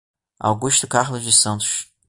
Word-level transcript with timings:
Augusto 0.39 0.87
Carlos 0.87 1.23
dos 1.23 1.39
Santos 1.39 1.91